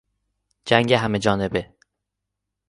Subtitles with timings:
[0.65, 1.73] جنگ همه جانبه